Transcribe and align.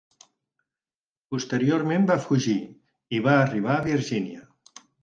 Posteriorment 1.35 2.09
va 2.13 2.17
fugir 2.25 2.59
i 3.19 3.21
va 3.29 3.39
arribar 3.47 3.75
a 3.79 3.89
Virgínia. 3.95 4.47